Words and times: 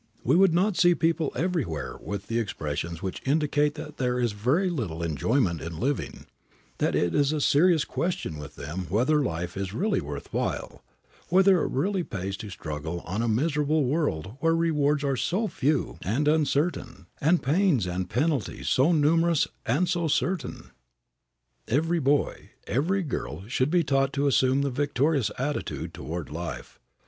We 0.23 0.35
would 0.35 0.51
not 0.51 0.77
see 0.77 0.95
people 0.95 1.31
everywhere 1.35 1.95
with 2.01 2.31
expressions 2.31 3.03
which 3.03 3.21
indicate 3.23 3.75
that 3.75 3.97
there 3.97 4.19
is 4.19 4.31
very 4.31 4.67
little 4.67 5.03
enjoyment 5.03 5.61
in 5.61 5.79
living; 5.79 6.25
that 6.79 6.95
it 6.95 7.13
is 7.13 7.31
a 7.31 7.39
serious 7.39 7.85
question 7.85 8.39
with 8.39 8.55
them 8.55 8.87
whether 8.89 9.21
life 9.21 9.55
is 9.55 9.75
really 9.75 10.01
worth 10.01 10.33
while, 10.33 10.83
whether 11.29 11.61
it 11.61 11.69
really 11.69 12.01
pays 12.03 12.35
to 12.37 12.49
struggle 12.49 13.01
on 13.01 13.17
in 13.17 13.21
a 13.21 13.27
miserable 13.27 13.83
world 13.85 14.37
where 14.39 14.55
rewards 14.55 15.03
are 15.03 15.15
so 15.15 15.47
few 15.47 15.99
and 16.01 16.27
uncertain 16.27 17.05
and 17.21 17.43
pains 17.43 17.85
and 17.85 18.09
penalties 18.09 18.67
so 18.69 18.91
numerous 18.91 19.47
and 19.67 19.87
so 19.87 20.07
certain. 20.07 20.71
Every 21.67 21.99
boy, 21.99 22.49
every 22.65 23.03
girl 23.03 23.43
should 23.45 23.69
be 23.69 23.83
taught 23.83 24.13
to 24.13 24.25
assume 24.25 24.63
the 24.63 24.71
victorious 24.71 25.29
attitude 25.37 25.93
toward 25.93 26.31
life. 26.31 26.79